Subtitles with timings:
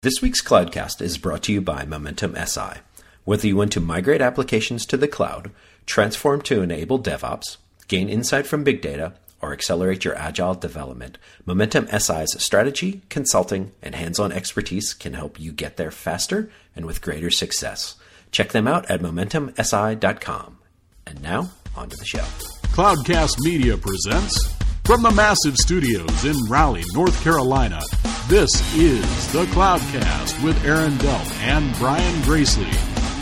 [0.00, 2.82] This week's Cloudcast is brought to you by Momentum SI.
[3.24, 5.50] Whether you want to migrate applications to the cloud,
[5.86, 7.56] transform to enable DevOps,
[7.88, 13.96] gain insight from big data, or accelerate your agile development, Momentum SI's strategy, consulting, and
[13.96, 17.96] hands on expertise can help you get there faster and with greater success.
[18.30, 20.58] Check them out at MomentumSI.com.
[21.08, 22.24] And now, on to the show.
[22.68, 24.48] Cloudcast Media presents
[24.88, 27.78] from the massive studios in Raleigh, North Carolina.
[28.26, 32.70] This is the Cloudcast with Aaron Delp and Brian Gracely,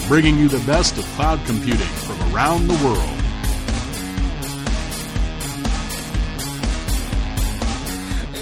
[0.07, 3.19] bringing you the best of cloud computing from around the world.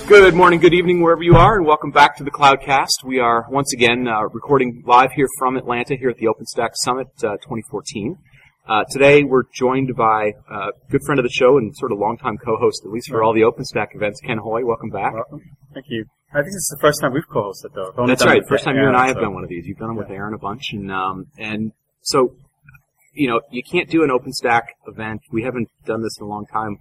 [0.06, 3.04] Good morning, good evening, wherever you are, and welcome back to the Cloudcast.
[3.06, 7.09] We are once again uh, recording live here from Atlanta, here at the OpenStack Summit
[7.24, 8.18] uh, 2014.
[8.66, 12.38] Uh, today we're joined by a good friend of the show and sort of longtime
[12.38, 14.64] co-host, at least for all the OpenStack events, Ken Hui.
[14.64, 15.12] Welcome back.
[15.12, 15.42] Welcome.
[15.74, 16.06] Thank you.
[16.32, 18.06] I think this is the first time we've co-hosted though.
[18.06, 18.40] That's right.
[18.48, 19.66] First with time you and I have so- done one of these.
[19.66, 20.16] You've done them with Yeah.
[20.16, 22.37] Aaron a bunch, and um, and so
[23.12, 25.21] you know you can't do an OpenStack event.
[25.30, 26.78] We haven't done this in a long time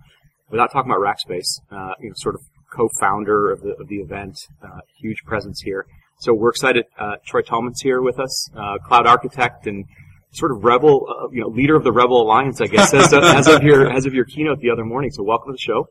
[0.49, 1.59] without talking about Rackspace.
[1.69, 2.41] Uh, you know, sort of
[2.73, 5.85] co-founder of the of the event, uh, huge presence here.
[6.19, 6.85] So we're excited.
[6.97, 9.85] Uh, Troy Toman's here with us, uh, cloud architect and
[10.33, 13.23] sort of rebel, uh, you know, leader of the Rebel Alliance, I guess, as, of,
[13.23, 15.11] as of your as of your keynote the other morning.
[15.11, 15.87] So welcome to the show.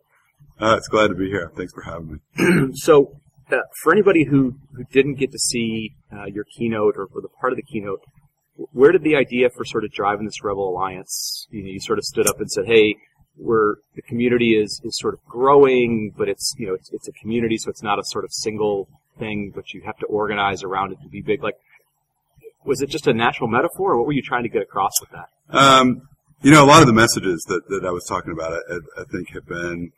[0.61, 1.51] Uh, it's glad to be here.
[1.57, 2.73] Thanks for having me.
[2.75, 3.17] So,
[3.51, 7.29] uh, for anybody who, who didn't get to see uh, your keynote or, or the
[7.29, 8.01] part of the keynote,
[8.73, 11.47] where did the idea for sort of driving this Rebel Alliance?
[11.51, 12.97] You know, you sort of stood up and said, "Hey,
[13.37, 17.13] we're the community is is sort of growing, but it's you know it's it's a
[17.13, 20.93] community, so it's not a sort of single thing, but you have to organize around
[20.93, 21.57] it to be big." Like,
[22.65, 25.11] was it just a natural metaphor, or what were you trying to get across with
[25.11, 25.29] that?
[25.57, 26.03] Um,
[26.43, 29.05] you know, a lot of the messages that, that I was talking about, I, I
[29.11, 29.91] think, have been,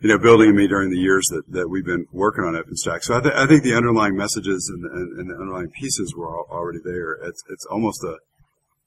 [0.00, 3.02] you know, building in me during the years that, that we've been working on OpenStack.
[3.02, 6.28] So I, th- I think the underlying messages and, and, and the underlying pieces were
[6.28, 7.18] al- already there.
[7.22, 8.16] It's, it's almost a,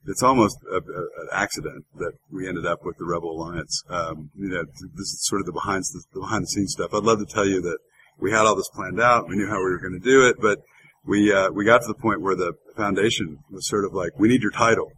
[0.05, 3.83] it's almost a, a, an accident that we ended up with the Rebel Alliance.
[3.89, 6.93] Um, you know, this is sort of the behind the, the behind the scenes stuff.
[6.93, 7.80] I'd love to tell you that
[8.17, 9.27] we had all this planned out.
[9.27, 10.60] We knew how we were going to do it, but
[11.05, 14.30] we uh, we got to the point where the foundation was sort of like, we
[14.30, 14.92] need your title.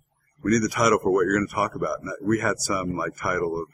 [0.43, 1.99] We need the title for what you're going to talk about.
[2.01, 3.67] And we had some like title of,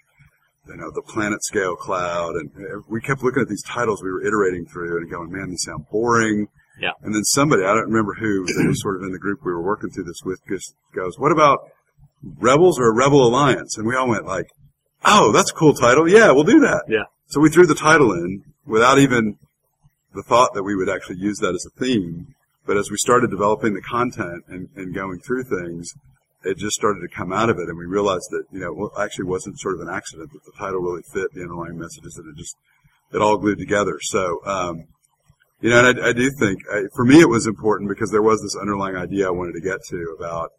[0.67, 2.49] you know, the planet scale cloud, and
[2.89, 5.85] we kept looking at these titles we were iterating through and going, man, these sound
[5.91, 6.47] boring.
[6.79, 6.91] Yeah.
[7.01, 9.51] And then somebody, I don't remember who, that was sort of in the group we
[9.51, 11.59] were working through this with, just goes, what about
[12.21, 13.77] Rebels or a Rebel Alliance?
[13.77, 14.47] And we all went like,
[15.05, 16.07] oh, that's a cool title.
[16.07, 16.83] Yeah, we'll do that.
[16.87, 17.05] Yeah.
[17.27, 19.37] So we threw the title in without even
[20.13, 22.35] the thought that we would actually use that as a theme.
[22.67, 25.93] But as we started developing the content and, and going through things,
[26.43, 28.91] it just started to come out of it, and we realized that you know, well,
[28.99, 32.27] actually wasn't sort of an accident that the title really fit the underlying messages, and
[32.29, 32.55] it just
[33.13, 33.97] it all glued together.
[34.01, 34.83] So, um,
[35.61, 38.21] you know, and I, I do think I, for me it was important because there
[38.21, 40.51] was this underlying idea I wanted to get to about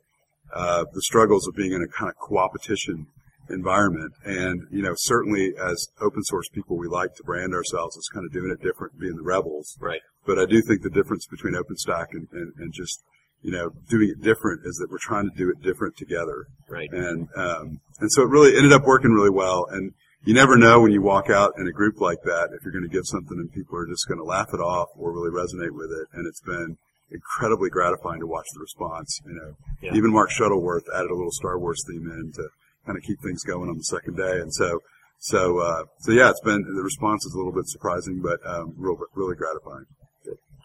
[0.52, 3.06] uh, the struggles of being in a kind of co-opetition
[3.50, 4.12] environment.
[4.24, 8.26] And, you know, certainly as open source people, we like to brand ourselves as kind
[8.26, 9.76] of doing it different, being the rebels.
[9.80, 10.00] Right.
[10.28, 13.02] But I do think the difference between OpenStack and, and, and just,
[13.40, 16.44] you know, doing it different is that we're trying to do it different together.
[16.68, 16.90] Right.
[16.92, 19.66] And, um, and so it really ended up working really well.
[19.70, 19.94] And
[20.24, 22.88] you never know when you walk out in a group like that if you're going
[22.88, 25.72] to give something and people are just going to laugh it off or really resonate
[25.72, 26.08] with it.
[26.12, 26.76] And it's been
[27.10, 29.18] incredibly gratifying to watch the response.
[29.24, 29.94] You know, Yeah.
[29.94, 32.48] even Mark Shuttleworth added a little Star Wars theme in to
[32.84, 34.40] kind of keep things going on the second day.
[34.40, 34.80] And so,
[35.20, 38.74] so, uh, so yeah, it's been, the response is a little bit surprising, but, um,
[38.76, 39.86] real, really gratifying.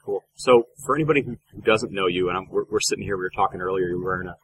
[0.05, 0.23] Cool.
[0.35, 3.23] So for anybody who, who doesn't know you, and I'm, we're, we're sitting here, we
[3.23, 4.35] were talking earlier, you were wearing a,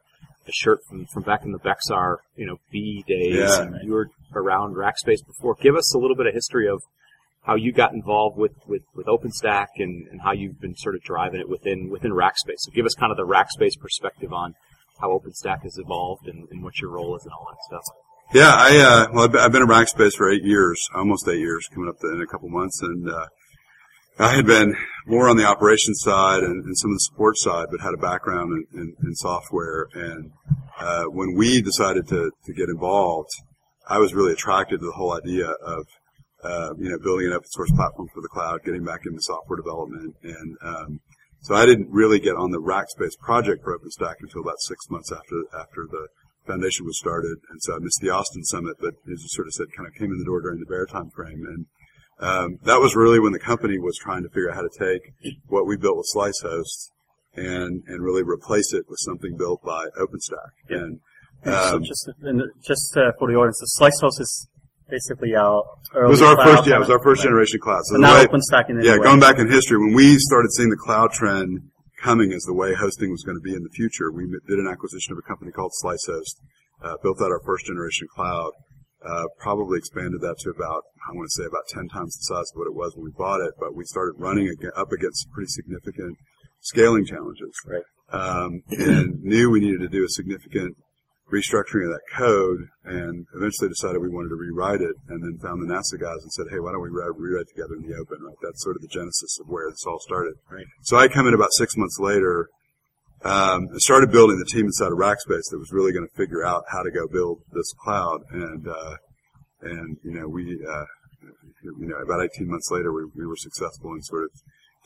[0.47, 3.61] a shirt from, from back in the Bexar, you know, B days, Yeah.
[3.63, 5.55] and you were around Rackspace before.
[5.61, 6.81] Give us a little bit of history of
[7.43, 11.01] how you got involved with, with, with OpenStack and, and how you've been sort of
[11.01, 12.57] driving it within within Rackspace.
[12.59, 14.55] So give us kind of the Rackspace perspective on
[15.01, 17.95] how OpenStack has evolved and, and what your role is and all that stuff.
[18.33, 21.89] Yeah, I uh, well, I've been, been Rackspace for eight years, almost eight years, coming
[21.89, 23.25] up to, in a couple months, and uh,
[24.19, 24.75] I had been
[25.07, 27.97] more on the operations side and, and some of the support side, but had a
[27.97, 29.87] background in, in, in software.
[29.93, 30.31] And
[30.77, 33.29] uh, when we decided to to get involved,
[33.87, 35.85] I was really attracted to the whole idea of
[36.43, 39.55] uh, you know building an open source platform for the cloud, getting back into software
[39.55, 40.99] development, and um,
[41.41, 45.13] so I didn't really get on the Rackspace project for OpenStack until about six months
[45.13, 46.07] after after the
[46.45, 49.53] foundation was started, and so I missed the Austin summit, but as you sort of
[49.53, 51.67] said, kind of came in the door during the Bexar time frame, and
[52.19, 55.13] um, that was really when the company was trying to figure out how to take
[55.47, 56.91] what we built with SliceHost
[57.35, 60.51] and and really replace it with something built by OpenStack.
[60.69, 60.99] And
[61.45, 64.47] um, just and just uh, for the audience, the SliceHost is
[64.89, 65.63] basically our
[65.95, 67.81] It was our first, yeah, it was our first generation cloud.
[67.85, 69.03] So now way- OpenStack in Yeah, way.
[69.03, 71.61] going back in history, when we started seeing the cloud trend
[72.01, 74.67] coming as the way hosting was going to be in the future, we did an
[74.67, 76.35] acquisition of a company called SliceHost,
[76.81, 78.51] uh, built out our first generation cloud,
[79.05, 82.51] uh, probably expanded that to about, I want to say about 10 times the size
[82.51, 85.47] of what it was when we bought it, but we started running up against pretty
[85.47, 86.17] significant
[86.61, 87.55] scaling challenges.
[87.65, 87.83] Right.
[88.11, 90.75] Um, and knew we needed to do a significant
[91.31, 95.61] restructuring of that code and eventually decided we wanted to rewrite it and then found
[95.61, 98.17] the NASA guys and said, hey, why don't we re- rewrite together in the open,
[98.25, 98.35] right?
[98.41, 100.33] That's sort of the genesis of where this all started.
[100.51, 100.65] Right.
[100.81, 102.49] So I come in about six months later,
[103.23, 106.63] um, started building the team inside of Rackspace that was really going to figure out
[106.71, 108.21] how to go build this cloud.
[108.31, 108.95] And, uh,
[109.61, 110.85] and, you know, we, uh,
[111.63, 114.29] you know, about 18 months later, we, we were successful in sort of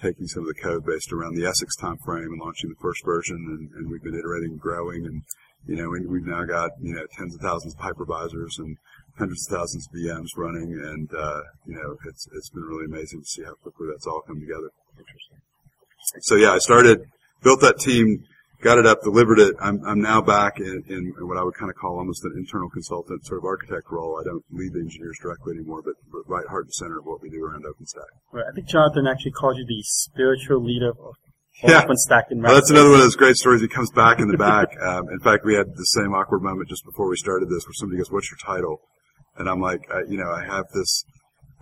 [0.01, 3.37] taking some of the code based around the Essex timeframe and launching the first version.
[3.37, 5.05] And, and we've been iterating and growing.
[5.05, 5.21] And,
[5.67, 8.77] you know, we, we've now got, you know, tens of thousands of hypervisors and
[9.17, 10.73] hundreds of thousands of VMs running.
[10.73, 14.21] And, uh, you know, it's, it's been really amazing to see how quickly that's all
[14.25, 14.73] come together.
[14.97, 15.37] Interesting.
[16.21, 17.05] So yeah, I started,
[17.43, 18.23] built that team,
[18.61, 19.55] got it up, delivered it.
[19.61, 22.69] I'm, I'm now back in, in what I would kind of call almost an internal
[22.69, 24.17] consultant, sort of architect role.
[24.19, 27.21] I don't lead the engineers directly anymore, but, but right heart and center of what
[27.21, 28.07] we do around OpenStack.
[28.31, 28.45] Right.
[28.49, 31.15] I think Jonathan actually called you the spiritual leader of
[31.61, 31.85] Yeah.
[31.85, 33.61] OpenStack in Well, that's another one of those great stories.
[33.61, 34.69] He comes back in the back.
[34.83, 37.73] Um, in fact, we had the same awkward moment just before we started this where
[37.73, 38.81] somebody goes, what's your title?
[39.37, 41.03] And I'm like, I, you know, I have this,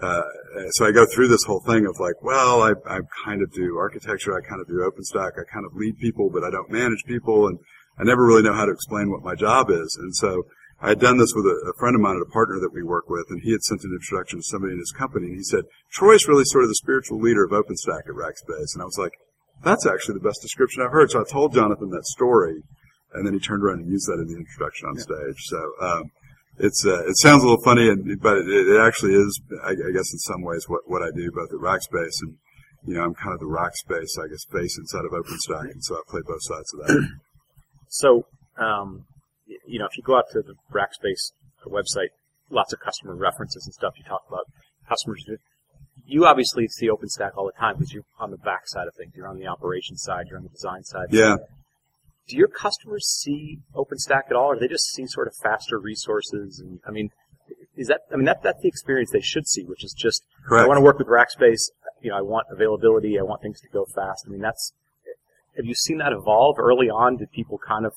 [0.01, 0.23] uh,
[0.71, 3.77] so I go through this whole thing of like, well, I, I kind of do
[3.77, 7.03] architecture, I kind of do OpenStack, I kind of lead people, but I don't manage
[7.05, 7.59] people, and
[7.99, 9.97] I never really know how to explain what my job is.
[10.01, 10.43] And so
[10.81, 12.81] I had done this with a, a friend of mine at a partner that we
[12.81, 15.43] work with, and he had sent an introduction to somebody in his company, and he
[15.43, 18.73] said, Troy's really sort of the spiritual leader of OpenStack at Rackspace.
[18.73, 19.13] And I was like,
[19.63, 21.11] that's actually the best description I've heard.
[21.11, 22.63] So I told Jonathan that story,
[23.13, 25.37] and then he turned around and used that in the introduction on stage.
[25.45, 26.03] So um,
[26.61, 29.91] it's uh, it sounds a little funny, and but it, it actually is, I, I
[29.93, 32.37] guess, in some ways what what I do both at Rackspace and
[32.85, 35.95] you know I'm kind of the Rackspace, I guess, face inside of OpenStack, and so
[35.95, 37.09] I play both sides of that.
[37.93, 38.25] So,
[38.57, 39.03] um,
[39.67, 41.33] you know, if you go out to the Rackspace
[41.67, 42.09] website,
[42.49, 43.93] lots of customer references and stuff.
[43.97, 44.45] You talk about
[44.87, 45.25] customers.
[46.05, 49.13] You obviously see OpenStack all the time because you're on the back side of things.
[49.15, 50.27] You're on the operations side.
[50.29, 51.07] You're on the design side.
[51.11, 51.37] Yeah.
[52.31, 55.77] Do your customers see OpenStack at all, or do they just see sort of faster
[55.77, 56.59] resources?
[56.59, 57.11] And I mean,
[57.75, 58.01] is that?
[58.11, 60.81] I mean, that that's the experience they should see, which is just I want to
[60.81, 61.71] work with Rackspace.
[62.01, 63.19] You know, I want availability.
[63.19, 64.23] I want things to go fast.
[64.25, 64.71] I mean, that's.
[65.57, 67.17] Have you seen that evolve early on?
[67.17, 67.91] Did people kind of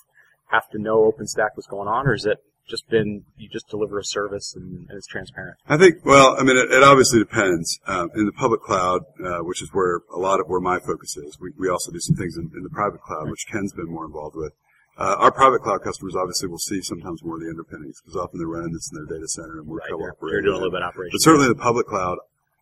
[0.48, 3.99] have to know OpenStack was going on, or is it just been you just deliver
[3.99, 5.56] a service and, and it's transparent?
[5.69, 7.78] I think, well, I mean, it, it obviously depends.
[7.87, 11.16] Um, in the public cloud, uh, which is where a lot of where my focus
[11.16, 13.90] is, we, we also do some things in, in the private cloud, which Ken's been
[13.90, 14.52] more involved with.
[14.96, 18.38] Uh, our private cloud customers obviously will see sometimes more of the underpinnings because often
[18.38, 20.16] they're running this in their data center and we're Right, co-operating.
[20.31, 21.11] they're doing a little bit of operation.
[21.12, 22.19] But certainly the public cloud,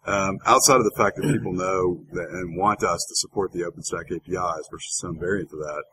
[0.07, 3.61] um, outside of the fact that people know that and want us to support the
[3.61, 5.85] OpenStack APIs versus some variant of that,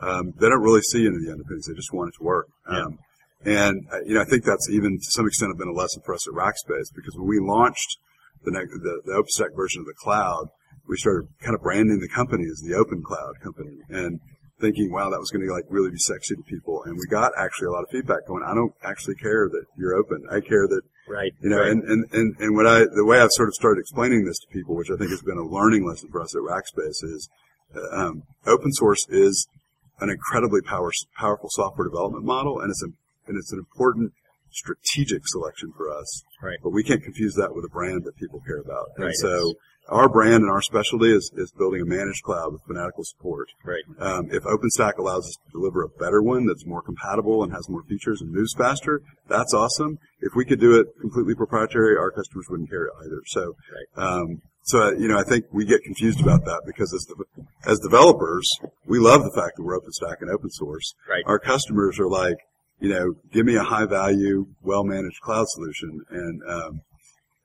[0.00, 1.66] um, they don't really see any of the underpinnings.
[1.66, 2.48] They just want it to work.
[2.66, 2.98] Um,
[3.44, 6.14] and uh, you know, I think that's even to some extent been a lesson for
[6.14, 7.98] us at Rackspace because when we launched
[8.44, 10.48] the, the the OpenStack version of the cloud,
[10.88, 14.20] we started kind of branding the company as the Open Cloud company and
[14.62, 16.82] thinking, wow, that was going to like really be sexy to people.
[16.84, 18.44] And we got actually a lot of feedback going.
[18.46, 20.24] I don't actually care that you're open.
[20.30, 21.32] I care that right.
[21.42, 21.70] you know, right.
[21.70, 24.46] and, and, and, and what I, the way I've sort of started explaining this to
[24.52, 27.28] people, which I think has been a learning lesson for us at Rackspace is,
[27.74, 29.48] uh, um, open source is
[30.00, 32.88] an incredibly power, powerful software development model and it's a,
[33.26, 34.12] and it's an important
[34.50, 36.22] strategic selection for us.
[36.42, 36.58] Right.
[36.62, 38.90] But we can't confuse that with a brand that people care about.
[38.96, 39.14] And Right.
[39.14, 39.54] so
[39.88, 43.48] our brand and our specialty is, is building a managed cloud with fanatical support.
[43.64, 43.82] right.
[43.98, 47.68] Um, if OpenStack allows us to deliver a better one that's more compatible and has
[47.68, 49.98] more features and moves faster, that's awesome.
[50.20, 53.22] If we could do it completely proprietary, our customers wouldn't care either.
[53.26, 53.56] So,
[53.96, 57.44] um, so uh, you know, I think we get confused about that because as de-
[57.68, 58.48] as developers,
[58.86, 60.94] we love the fact that we're OpenStack and open source.
[61.08, 61.24] Right.
[61.26, 62.36] Our customers are like,
[62.82, 66.80] you know, give me a high value, well managed cloud solution, and um,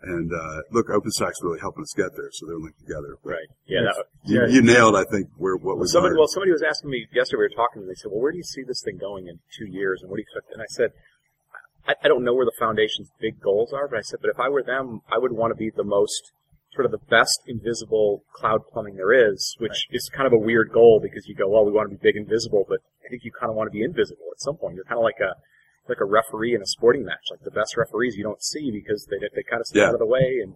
[0.01, 3.17] and uh, look, OpenStack's really helping us get there, so they're linked together.
[3.23, 3.47] Right.
[3.67, 3.81] Yeah.
[3.85, 4.47] That, You, Yeah.
[4.47, 7.37] you nailed, I think, where what was somebody, well, somebody was asking me yesterday.
[7.37, 9.39] We were talking, and they said, "Well, where do you see this thing going in
[9.57, 10.53] two years?" And what do you expect?
[10.53, 10.89] And I said,
[11.87, 14.39] I, "I don't know where the foundation's big goals are, but I said, but if
[14.39, 16.31] I were them, I would want to be the most
[16.77, 20.69] sort of the best invisible cloud plumbing there is, which is kind of a weird
[20.71, 23.23] goal because you go, well, we want to be big and visible, but I think
[23.25, 24.75] you kind of want to be invisible at some point.
[24.75, 25.33] You're kind of like a
[25.89, 27.25] like a referee in a sporting match.
[27.31, 29.87] Like the best referees you don't see because they they kind of stay Yeah.
[29.87, 30.39] out of the way.
[30.43, 30.53] And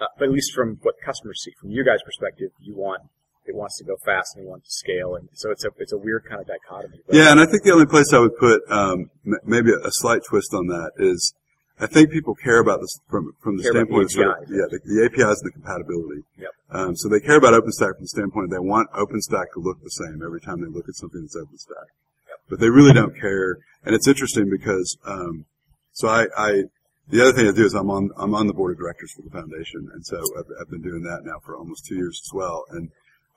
[0.00, 3.02] uh, but at least from what customers see, from your guys' perspective, you want
[3.46, 5.92] it wants to go fast and it wants to scale, and so it's a it's
[5.92, 6.98] a weird kind of dichotomy.
[7.06, 9.90] But Yeah, and I think the only place I would put um, m- maybe a
[9.90, 11.34] slight twist on that is
[11.78, 14.26] I think people care about this from from the Care about the standpoint of sort
[14.28, 14.50] of, APIs.
[14.50, 16.22] yeah, the, the APIs and the compatibility.
[16.38, 16.50] Yep.
[16.70, 19.90] Um, so they care about OpenStack from the standpoint they want OpenStack to look the
[19.90, 21.92] same every time they look at something that's OpenStack.
[22.28, 22.38] Yep.
[22.48, 25.44] But they really don't care, and it's interesting because um,
[25.92, 26.62] so I, I
[27.08, 29.22] the other thing I do is I'm on I'm on the board of directors for
[29.22, 32.32] the foundation, and so I've, I've been doing that now for almost two years as
[32.32, 32.64] well.
[32.70, 32.90] And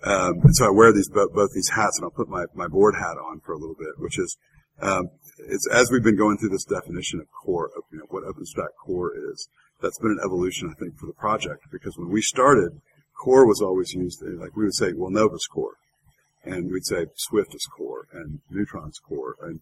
[0.04, 2.68] um, and so I wear these both, both these hats, and I'll put my my
[2.68, 4.38] board hat on for a little bit, which is
[4.82, 5.10] um,
[5.40, 8.70] it's as we've been going through this definition of core, of, you know, what OpenStack
[8.84, 9.48] core is.
[9.82, 12.82] That's been an evolution, I think, for the project because when we started,
[13.18, 15.76] core was always used like we would say, well, Nova's core,
[16.44, 19.62] and we'd say Swift is core and Neutron's core, and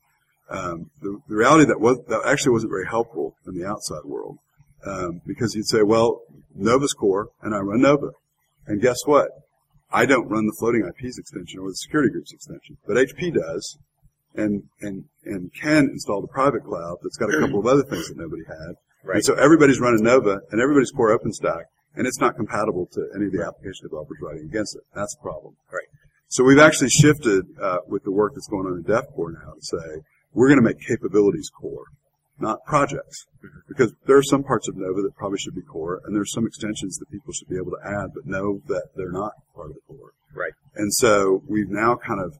[0.49, 4.37] um, the, the reality that was that actually wasn't very helpful in the outside world
[4.85, 6.21] um, because you'd say, well,
[6.55, 8.11] Nova's core, and I run Nova,
[8.65, 9.29] and guess what?
[9.91, 13.77] I don't run the floating IPs extension or the security groups extension, but HP does,
[14.35, 18.07] and and and can install the private cloud that's got a couple of other things
[18.09, 18.75] that nobody had.
[19.03, 19.15] Right.
[19.15, 21.63] And so everybody's running Nova, and everybody's core OpenStack,
[21.95, 24.83] and it's not compatible to any of the application developers writing against it.
[24.93, 25.55] That's a problem.
[25.71, 25.87] Right.
[26.27, 29.61] So we've actually shifted uh, with the work that's going on in DefCore now to
[29.61, 30.01] say
[30.33, 31.85] we're going to make capabilities core,
[32.37, 33.25] not projects,
[33.67, 36.45] because there are some parts of Nova that probably should be core, and there's some
[36.45, 39.75] extensions that people should be able to add, but know that they're not part of
[39.75, 40.11] the core.
[40.35, 40.51] Right.
[40.75, 42.37] And so we've now kind of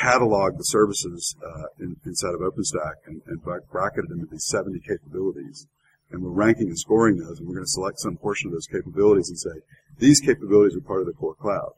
[0.00, 4.80] cataloged the services uh, in, inside of OpenStack and, and bracketed them into these 70
[4.80, 5.66] capabilities.
[6.10, 8.66] And we're ranking and scoring those, and we're going to select some portion of those
[8.66, 9.60] capabilities and say,
[9.98, 11.72] these capabilities are part of the core cloud.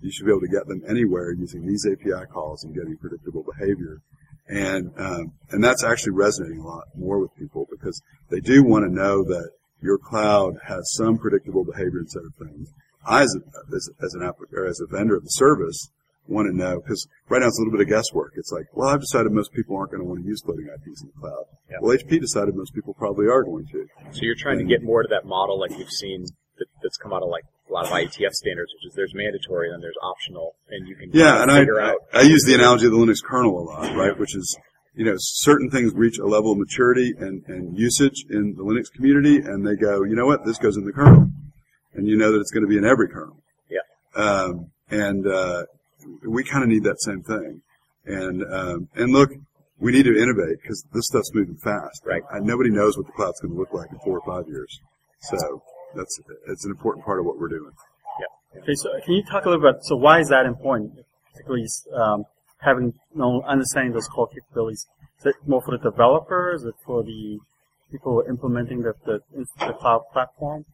[0.00, 3.44] You should be able to get them anywhere using these API calls and getting predictable
[3.44, 4.00] behavior.
[4.48, 8.84] And um, and that's actually resonating a lot more with people because they do want
[8.84, 9.50] to know that
[9.82, 12.72] your cloud has some predictable behavior instead of things.
[13.04, 15.90] I, as, a, as, as an app, or as a vendor of the service,
[16.28, 18.32] want to know because right now it's a little bit of guesswork.
[18.36, 21.02] It's like, well, I've decided most people aren't going to want to use floating IPs
[21.02, 21.44] in the cloud.
[21.70, 21.78] Yeah.
[21.80, 23.86] Well, HP decided most people probably are going to.
[24.12, 26.26] So you're trying to get more to that model like you've seen
[26.58, 29.68] that, that's come out of like a lot of IETF standards, which is there's mandatory
[29.68, 31.98] and then there's optional, and you can Yeah, and I, out.
[32.12, 34.16] I use the analogy of the Linux kernel a lot, right?
[34.18, 34.56] Which is,
[34.94, 38.92] you know, certain things reach a level of maturity and, and usage in the Linux
[38.94, 41.30] community, and they go, you know what, this goes in the kernel,
[41.94, 43.42] and you know that it's going to be in every kernel.
[43.68, 43.80] Yeah.
[44.22, 45.64] Um, and uh,
[46.22, 47.62] we kind of need that same thing.
[48.04, 49.30] And um, and look,
[49.78, 52.02] we need to innovate because this stuff's moving fast.
[52.04, 52.22] Right.
[52.32, 54.80] And nobody knows what the cloud's going to look like in four or five years.
[55.22, 55.62] So
[55.94, 57.72] that's it's an important part of what we're doing.
[58.20, 58.62] Yeah.
[58.62, 59.82] Okay, so can you talk a little bit?
[59.82, 60.92] So why is that important?
[61.32, 62.24] Particularly um,
[62.58, 64.86] having you know, understanding those core capabilities.
[65.20, 66.62] Is it more for the developers?
[66.62, 67.38] Is it for the
[67.90, 69.20] people implementing the the,
[69.58, 70.64] the cloud platform?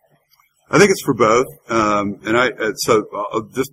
[0.71, 1.47] I think it's for both.
[1.69, 3.73] Um, and I uh, so I'll just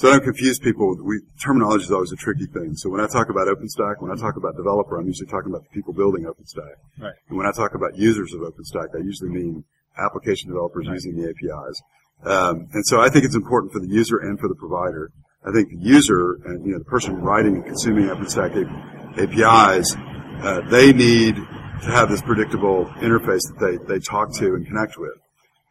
[0.00, 0.96] so I don't confuse people.
[1.04, 2.74] We terminology is always a tricky thing.
[2.74, 5.64] So when I talk about OpenStack, when I talk about developer, I'm usually talking about
[5.64, 6.76] the people building OpenStack.
[6.98, 7.12] Right.
[7.28, 9.62] And when I talk about users of OpenStack, I usually mean
[9.98, 11.82] application developers using the APIs.
[12.24, 15.10] Um, and so I think it's important for the user and for the provider.
[15.44, 18.56] I think the user and you know the person writing and consuming OpenStack
[19.18, 19.96] APIs,
[20.42, 24.96] uh, they need to have this predictable interface that they, they talk to and connect
[24.96, 25.12] with.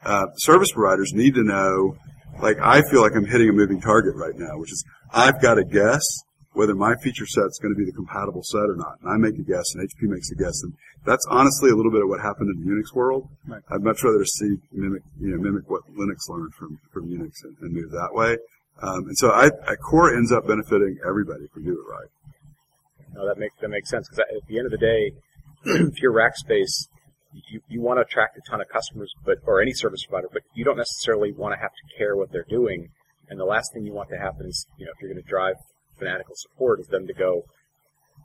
[0.05, 1.97] Uh, service providers need to know,
[2.41, 5.55] like I feel like I'm hitting a moving target right now, which is I've got
[5.55, 6.01] to guess
[6.53, 8.97] whether my feature set's going to be the compatible set or not.
[9.01, 10.73] And I make a guess, and HP makes a guess, and
[11.05, 13.29] that's honestly a little bit of what happened in the Unix world.
[13.47, 13.61] Right.
[13.69, 17.55] I'd much rather see mimic, you know, mimic what Linux learned from from Unix and,
[17.61, 18.37] and move that way.
[18.81, 22.09] Um, and so I, I core ends up benefiting everybody if we do it right.
[23.13, 25.13] No, that makes that makes sense because at the end of the day,
[25.63, 26.88] if you're Rackspace,
[27.33, 30.43] you, you want to attract a ton of customers, but or any service provider, but
[30.53, 32.89] you don't necessarily want to have to care what they're doing.
[33.29, 35.29] And the last thing you want to happen is, you know, if you're going to
[35.29, 35.55] drive
[35.97, 37.43] fanatical support, is them to go,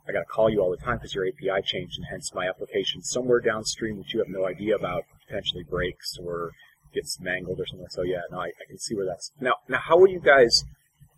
[0.07, 2.47] I got to call you all the time because your API changed, and hence my
[2.47, 6.51] application somewhere downstream that you have no idea about potentially breaks or
[6.93, 7.87] gets mangled or something.
[7.89, 9.55] So yeah, no, I, I can see where that's now.
[9.67, 10.63] Now, how will you guys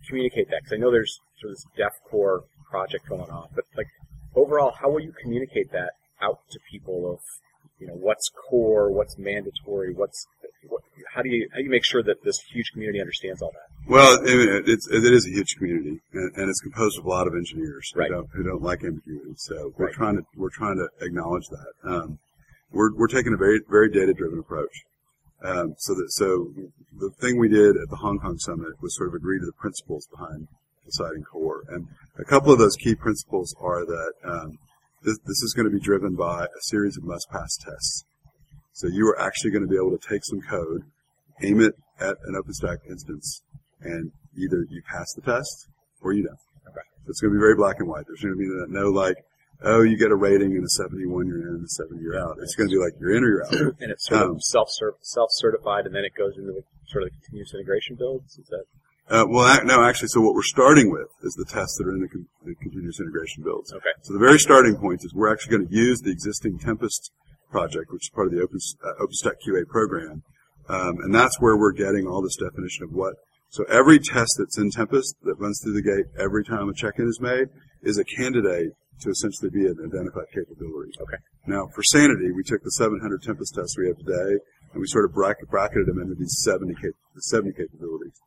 [0.06, 0.60] communicate that?
[0.62, 2.40] Because I know there's sort of this DefCore
[2.70, 3.86] project going on, but like
[4.34, 7.20] overall, how will you communicate that out to people of
[7.78, 10.26] you know what's core, what's mandatory, what's
[10.68, 10.82] what,
[11.14, 13.90] how do you how do you make sure that this huge community understands all that?
[13.90, 17.26] Well, it, it's, it is a huge community, and, and it's composed of a lot
[17.26, 18.08] of engineers Right.
[18.08, 19.32] who, don't, who don't like ambiguity.
[19.36, 19.94] So we're Right.
[19.94, 21.72] trying to we're trying to acknowledge that.
[21.90, 22.18] Um,
[22.70, 24.82] we're we're taking a very very data driven approach.
[25.42, 26.52] Um, so that so
[26.98, 29.52] the thing we did at the Hong Kong summit was sort of agree to the
[29.52, 30.48] principles behind
[30.84, 31.86] deciding core, and
[32.18, 34.58] a couple of those key principles are that um,
[35.08, 38.04] this, this is going to be driven by a series of must pass tests.
[38.72, 40.82] So you are actually going to be able to take some code,
[41.42, 43.42] aim it at an OpenStack instance,
[43.80, 45.66] and either you pass the test
[46.02, 46.38] or you don't.
[46.68, 46.86] Okay.
[47.04, 48.04] So it's going to be very black and white.
[48.06, 49.16] There's going to be no like,
[49.64, 52.36] oh, you get a rating and a 71 you're in and a 70 you're out.
[52.40, 53.74] It's going to be like you're in or you're out.
[53.80, 54.68] And it's sort Um, of self
[55.00, 58.38] self certified, and then it goes into the sort of the continuous integration builds.
[58.38, 58.64] Is that
[59.10, 62.00] Uh, well, no, actually, so what we're starting with is the tests that are in
[62.00, 63.72] the, con- the continuous integration builds.
[63.72, 63.96] okay?
[64.02, 67.10] So the very starting point is we're actually going to use the existing Tempest
[67.50, 70.22] project, which is part of the Open, uh, OpenStack QA program,
[70.68, 73.14] um, and that's where we're getting all this definition of what.
[73.48, 77.08] So every test that's in Tempest that runs through the gate every time a check-in
[77.08, 77.48] is made
[77.82, 80.92] is a candidate to essentially be an identified capability.
[81.00, 81.16] Okay.
[81.46, 84.36] Now, for sanity, we took the 700 Tempest tests we have today,
[84.72, 88.20] and we sort of bracket, bracketed them into these 70, cap- 70 capabilities.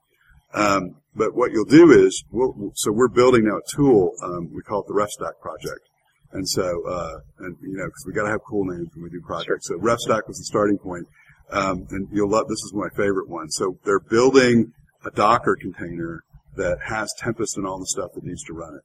[0.53, 4.13] Um, but what you'll do is, we'll, so we're building now a tool.
[4.23, 5.89] Um, we call it the RefStack project,
[6.31, 9.09] and so uh, and you know because we got to have cool names when we
[9.09, 9.67] do projects.
[9.67, 11.07] So RefStack was the starting point,
[11.51, 13.49] um, and you'll love this is my favorite one.
[13.49, 14.73] So they're building
[15.05, 16.23] a Docker container
[16.55, 18.83] that has Tempest and all the stuff that needs to run it.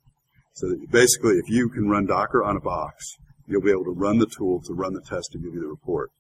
[0.55, 3.95] So that basically, if you can run Docker on a box, you'll be able to
[3.95, 6.11] run the tool to run the test and give you the report.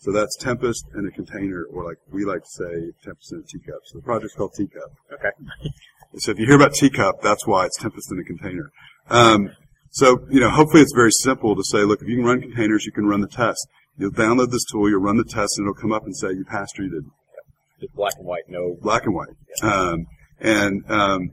[0.00, 3.42] So that's Tempest in a container, or like we like to say, Tempest in a
[3.42, 3.80] teacup.
[3.84, 4.92] So the project's called Teacup.
[5.12, 5.30] Okay.
[6.16, 8.72] So if you hear about Teacup, that's why it's Tempest in a container.
[9.10, 9.50] Um,
[9.90, 12.86] so, you know, hopefully it's very simple to say, look, if you can run containers,
[12.86, 13.68] you can run the test.
[13.98, 16.44] You'll download this tool, you'll run the test, and it'll come up and say you
[16.44, 17.12] passed or you didn't.
[17.80, 18.76] It's black and white, no.
[18.80, 19.28] Black and white.
[19.62, 20.06] Um,
[20.38, 21.30] and, um,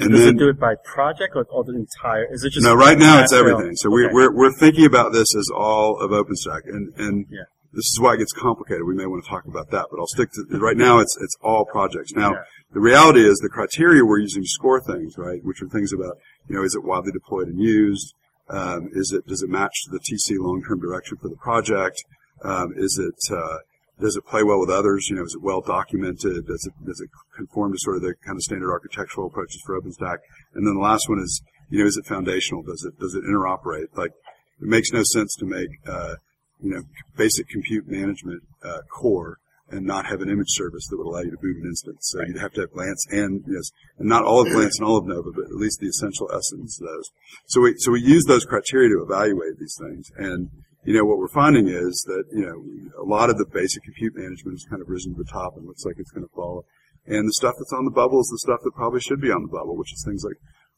[0.00, 2.26] and Does then, it do it by project or, or the entire?
[2.32, 3.74] Is it just no, right now it's everything.
[3.76, 4.14] So we're, Okay.
[4.14, 6.62] we're, we're thinking about this as all of OpenStack.
[6.66, 7.42] And, and Yeah.
[7.72, 8.84] this is why it gets complicated.
[8.84, 11.36] We may want to talk about that, but I'll stick to, right now it's, it's
[11.42, 12.12] all projects.
[12.12, 12.42] Now, Yeah.
[12.72, 16.16] the reality is the criteria we're using to score things, right, which are things about,
[16.48, 18.14] you know, is it widely deployed and used?
[18.48, 22.02] Um, is it, does it match to the TC long-term direction for the project?
[22.42, 23.58] Um, is it, uh,
[24.00, 25.08] does it play well with others?
[25.08, 26.46] You know, is it well documented?
[26.46, 29.80] Does it, does it conform to sort of the kind of standard architectural approaches for
[29.80, 30.18] OpenStack?
[30.54, 32.62] And then the last one is, you know, is it foundational?
[32.62, 33.96] Does it, does it interoperate?
[33.96, 34.12] Like,
[34.60, 36.16] it makes no sense to make, uh,
[36.60, 36.82] you know,
[37.16, 39.38] basic compute management, uh, core
[39.70, 42.00] and not have an image service that would allow you to boot an instance.
[42.02, 44.98] So you'd have to have Glance and, yes, and not all of Glance and all
[44.98, 47.10] of Nova, but at least the essential essence of those.
[47.46, 50.10] So we, so we use those criteria to evaluate these things.
[50.16, 50.50] And,
[50.84, 54.14] you know, what we're finding is that, you know, a lot of the basic compute
[54.14, 56.64] management has kind of risen to the top and looks like it's going to fall.
[57.06, 59.42] And the stuff that's on the bubble is the stuff that probably should be on
[59.42, 60.36] the bubble, which is things like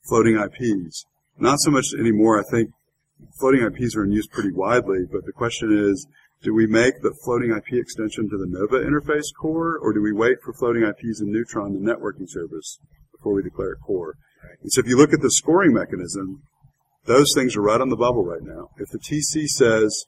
[0.09, 1.07] floating IPs.
[1.39, 2.39] Not so much anymore.
[2.39, 2.71] I think
[3.39, 6.07] floating IPs are in use pretty widely, but the question is,
[6.43, 10.13] do we make the floating IP extension to the Nova interface core, or do we
[10.13, 12.79] wait for floating IPs in Neutron, the networking service,
[13.13, 14.15] before we declare it core?
[14.63, 16.43] And so if you look at the scoring mechanism,
[17.07, 18.71] those things are right on the bubble right now.
[18.79, 20.05] If the TC says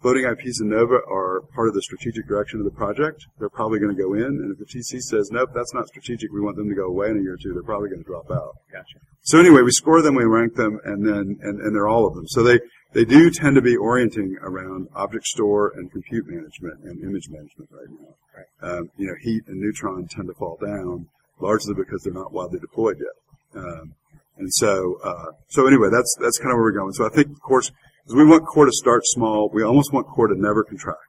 [0.00, 3.78] floating IPs and Nova are part of the strategic direction of the project, they're probably
[3.78, 4.22] going to go in.
[4.22, 7.08] And if the TC says, nope, that's not strategic, we want them to go away
[7.08, 8.56] in a year or two, they're probably going to drop out.
[8.70, 8.98] Gotcha.
[9.22, 12.14] So anyway, we score them, we rank them, and then and, and they're all of
[12.14, 12.28] them.
[12.28, 12.60] So they
[12.92, 17.70] they do tend to be orienting around object store and compute management and image management
[17.72, 18.14] right now.
[18.36, 18.70] Right.
[18.70, 21.08] Um, you know, heat and neutron tend to fall down
[21.40, 23.62] largely because they're not widely deployed yet.
[23.62, 23.94] Um,
[24.36, 26.92] and so uh, so anyway, that's that's kind of where we're going.
[26.92, 27.70] So I think, of course,
[28.04, 31.00] because we want core to start small, we almost want core to never contract.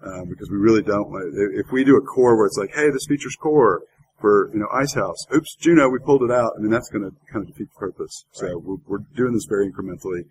[0.00, 2.70] Uh, because we really don't want if if we do a core where it's like,
[2.72, 3.82] hey, this feature's core,
[4.20, 6.52] for you know Icehouse, Oops, Juno, we pulled it out.
[6.56, 8.24] I mean, that's going to kind of defeat the purpose.
[8.32, 10.24] So we're, we're doing this very incrementally,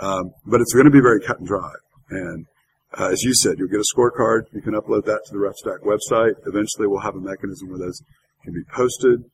[0.00, 1.72] um, but it's going to be very cut and dry.
[2.10, 2.46] And
[2.98, 4.42] uh, as you said, you'll get a scorecard.
[4.52, 6.34] You can upload that to the RefStack website.
[6.46, 8.02] Eventually, we'll have a mechanism where those
[8.44, 9.24] can be posted,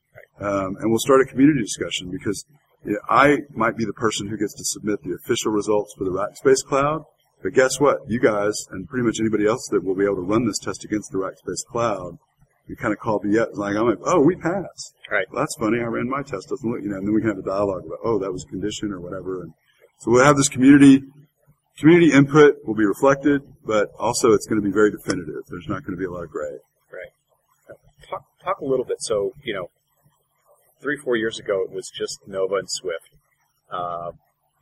[0.40, 2.44] um, and we'll start a community discussion because
[2.84, 6.04] you know, I might be the person who gets to submit the official results for
[6.04, 7.04] the Rackspace Cloud.
[7.42, 7.98] But guess what?
[8.08, 10.84] You guys and pretty much anybody else that will be able to run this test
[10.84, 12.18] against the Rackspace Cloud
[12.68, 13.54] you kind of call BS.
[13.54, 14.94] Like I'm like, oh, we passed.
[15.10, 15.26] Right.
[15.32, 15.80] Well, that's funny.
[15.80, 16.48] I ran my test.
[16.50, 16.98] Doesn't look, you know.
[16.98, 19.42] And then we can have a dialogue about, oh, that was a condition or whatever.
[19.42, 19.54] And
[19.98, 21.02] so we'll have this community.
[21.78, 25.46] Community input will be reflected, but also it's going to be very definitive.
[25.48, 26.58] There's not going to be a lot of gray.
[26.92, 27.12] Right.
[28.08, 29.00] Talk, talk a little bit.
[29.00, 29.70] So, you know,
[30.80, 33.10] three, four years ago, it was just Nova and Swift.
[33.70, 34.12] Uh,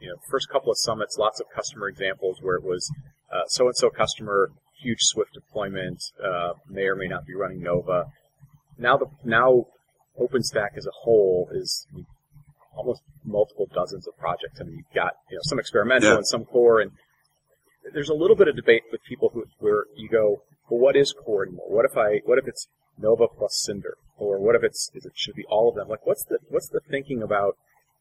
[0.01, 2.91] you know, first couple of summits, lots of customer examples where it was
[3.49, 4.51] so and so customer,
[4.81, 8.07] huge Swift deployment, uh, may or may not be running Nova.
[8.79, 9.67] Now, the now
[10.21, 11.87] OpenStack as a whole is
[12.75, 14.61] almost multiple dozens of projects.
[14.61, 16.17] I mean, you've got you know some experimental Yeah.
[16.17, 16.93] and some core, and
[17.93, 21.13] there's a little bit of debate with people who where you go, well, what is
[21.13, 21.67] core anymore?
[21.69, 25.13] What if I what if it's Nova plus Cinder, or what if it's is it
[25.15, 25.89] should be all of them?
[25.89, 27.57] Like, what's the what's the thinking about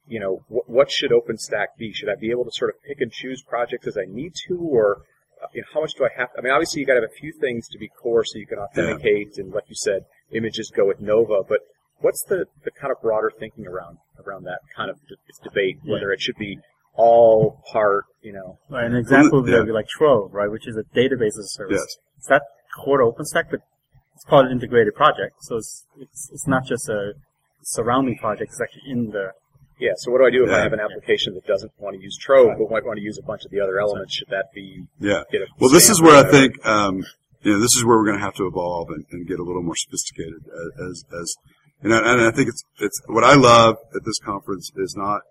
[0.07, 1.91] you know what, what should OpenStack be?
[1.93, 4.57] Should I be able to sort of pick and choose projects as I need to,
[4.57, 5.01] or
[5.41, 6.29] uh, you know, how much do I have?
[6.37, 8.47] I mean, obviously you got to have a few things to be core so you
[8.47, 11.41] can authenticate, and like you said, images go with Nova.
[11.47, 11.61] But
[11.99, 15.79] what's the, the kind of broader thinking around around that kind of d- debate?
[15.83, 16.59] Whether it should be
[16.95, 18.59] all part, you know.
[18.69, 19.57] Right, an example of that yeah.
[19.59, 21.77] would be like Trove, right, which is a database as a service.
[21.79, 21.97] Yes.
[22.17, 22.43] It's that
[22.77, 23.61] core to OpenStack, but
[24.15, 25.35] it's called an integrated project.
[25.41, 27.13] So it's, it's, it's not just a
[27.63, 29.31] surrounding project, it's actually in the,
[29.79, 29.91] Yeah.
[29.97, 32.17] So what do I do if I have an application that doesn't want to use
[32.17, 34.13] Trove but might want to use a bunch of the other elements?
[34.15, 35.23] Should that be Yeah.
[35.31, 37.03] get a Well, this is where I think, um,
[37.41, 39.43] you know, this is where we're going to have to evolve and, and get a
[39.43, 40.41] little more sophisticated
[40.89, 41.35] as, as,
[41.83, 45.21] you know, and I think it's, it's, what I love at this conference is not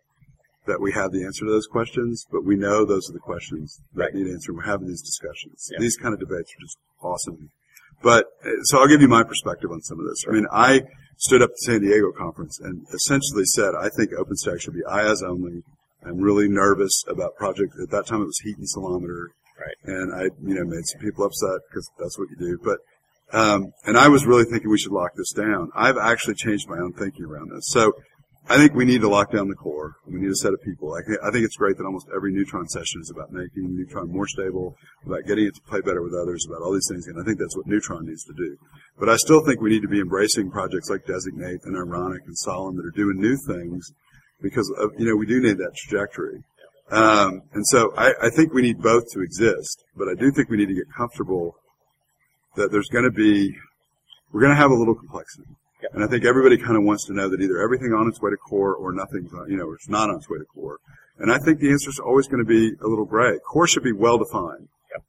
[0.66, 3.80] that we have the answer to those questions, but we know those are the questions
[3.94, 4.14] that Right.
[4.14, 4.52] need answer.
[4.52, 5.68] We're having these discussions.
[5.72, 5.78] Yeah.
[5.80, 7.50] These kind of debates are just awesome.
[8.04, 8.26] But,
[8.64, 10.24] so I'll give you my perspective on some of this.
[10.28, 10.82] I mean, I
[11.16, 14.82] stood up at the San Diego conference and essentially said, I think OpenStack should be
[14.82, 15.62] IaaS only.
[16.04, 17.72] I'm really nervous about project.
[17.82, 19.76] At that time it was heat and Ceilometer Right.
[19.84, 22.58] and I, you know, made some people upset because that's what you do.
[22.62, 22.78] But,
[23.32, 25.70] um, and I was really thinking we should lock this down.
[25.74, 27.68] I've actually changed my own thinking around this.
[27.68, 27.92] So
[28.46, 29.96] I think we need to lock down the core.
[30.06, 30.92] We need a set of people.
[30.92, 34.26] I, I think it's great that almost every Neutron session is about making Neutron more
[34.26, 34.76] stable,
[35.06, 37.06] about getting it to play better with others, about all these things.
[37.06, 38.58] And I think that's what Neutron needs to do.
[38.98, 42.36] But I still think we need to be embracing projects like Designate and Ironic and
[42.36, 43.92] Solum that are doing new things
[44.42, 46.44] because of, you know, we do need that trajectory.
[46.90, 50.50] Um, and so I, I think we need both to exist, but I do think
[50.50, 51.56] we need to get comfortable
[52.56, 53.56] that there's going to be,
[54.32, 55.48] we're going to have a little complexity.
[55.84, 55.90] Yep.
[55.94, 58.30] And I think everybody kind of wants to know that either everything on its way
[58.30, 60.78] to core or nothing's on, you know, it's not on its way to core.
[61.18, 63.38] And I think the answer is always going to be a little gray.
[63.40, 64.68] Core should be well defined.
[64.92, 65.02] Yep.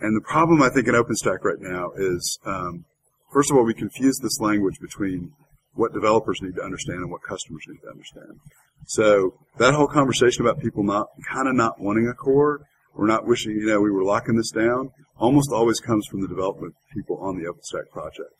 [0.00, 2.86] And the problem I think in OpenStack right now is, um,
[3.30, 5.32] first of all, we confuse this language between
[5.74, 8.40] what developers need to understand and what customers need to understand.
[8.86, 12.62] So that whole conversation about people not kind of not wanting a core
[12.94, 16.28] or not wishing, you know, we were locking this down, almost always comes from the
[16.28, 18.32] development people on the OpenStack project.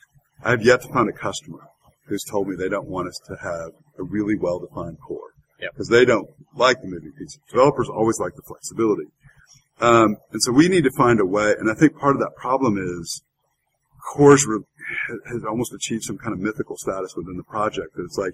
[0.43, 1.69] I have yet to find a customer
[2.07, 5.73] who's told me they don't want us to have a really well-defined core Yep.
[5.73, 7.39] because they don't like the moving pieces.
[7.49, 9.07] Developers always like the flexibility.
[9.81, 12.35] Um, and so we need to find a way, and I think part of that
[12.37, 13.23] problem is
[14.13, 14.61] cores re-
[15.33, 18.33] has almost achieved some kind of mythical status within the project that it's like,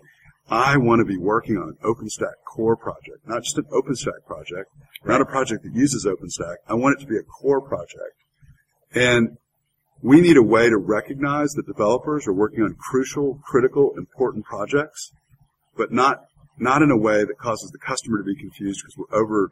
[0.50, 4.70] I want to be working on an OpenStack core project, not just an OpenStack project,
[5.04, 6.56] not a project that uses OpenStack.
[6.68, 8.16] I want it to be a core project.
[8.94, 9.38] And
[10.02, 15.12] we need a way to recognize that developers are working on crucial, critical, important projects,
[15.76, 16.24] but not
[16.58, 19.50] not in a way that causes the customer to be confused because we're over,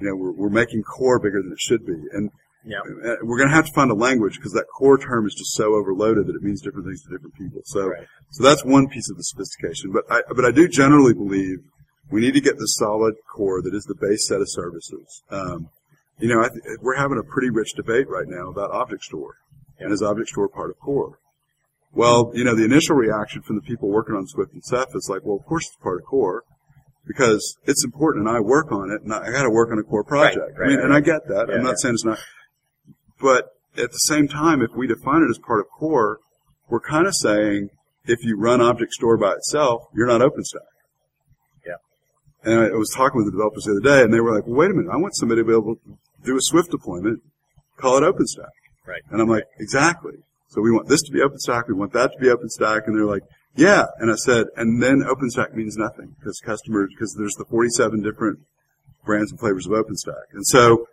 [0.00, 1.94] you know, we're, we're making core bigger than it should be.
[2.12, 2.30] And
[2.64, 2.80] yeah.
[2.80, 5.52] uh, we're going to have to find a language because that core term is just
[5.52, 7.62] so overloaded that it means different things to different people.
[7.64, 8.06] So, Right.
[8.30, 9.92] so that's one piece of the sophistication.
[9.92, 11.58] But I, but I do generally believe
[12.10, 15.22] we need to get the solid core that is the base set of services.
[15.30, 15.68] Um,
[16.18, 19.36] you know, I th- we're having a pretty rich debate right now about Object Store.
[19.80, 21.18] And is Object Store part of core?
[21.92, 25.08] Well, you know, the initial reaction from the people working on Swift and Ceph is
[25.10, 26.44] like, well, of course it's part of core
[27.06, 29.78] because it's important and I work on it and I, I got to work on
[29.78, 30.58] a core project.
[30.58, 30.84] right, I mean, right.
[30.84, 31.46] and I get that.
[31.48, 31.74] Yeah, I'm not yeah.
[31.78, 32.18] saying it's not.
[33.20, 36.18] But at the same time, if we define it as part of core,
[36.68, 37.70] we're kind of saying
[38.04, 40.70] if you run Object Store by itself, you're not OpenStack.
[41.66, 41.74] Yeah.
[42.44, 44.56] And I was talking with the developers the other day, and they were like, well,
[44.56, 47.22] wait a minute, I want somebody to be able to do a Swift deployment,
[47.76, 48.50] call it OpenStack.
[48.90, 49.02] Right.
[49.10, 50.14] And I'm like, exactly.
[50.48, 53.06] So we want this to be OpenStack, we want that to be OpenStack, and they're
[53.06, 53.22] like,
[53.54, 53.86] yeah.
[53.98, 58.40] And I said, and then OpenStack means nothing because customers, because there's the 47 different
[59.04, 60.32] brands and flavors of OpenStack.
[60.32, 60.86] And so,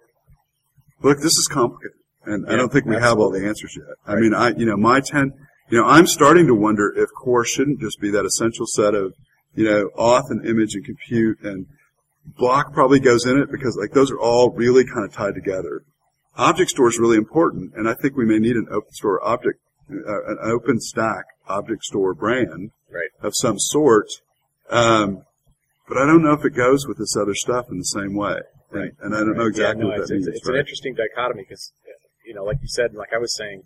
[1.02, 3.96] look, this is complicated, and I don't think we have all the answers yet.
[4.06, 5.34] I mean, I, you know, my 10,
[5.70, 9.14] you know, I'm starting to wonder if core shouldn't just be that essential set of,
[9.56, 11.66] you know, auth and image and compute and
[12.36, 15.84] block probably goes in it because like those are all really kind of tied together.
[16.38, 19.60] Object store is really important, and I think we may need an open store object,
[19.91, 23.10] uh, an open stack object store brand Right.
[23.21, 24.08] of some sort.
[24.69, 25.23] Um,
[25.88, 28.39] but I don't know if it goes with this other stuff in the same way.
[28.71, 28.91] And, Right.
[29.02, 30.28] and I don't know exactly yeah, no, what it's, that means.
[30.28, 31.71] It's, it's an interesting dichotomy because,
[32.26, 33.63] you know, like you said, and like I was saying,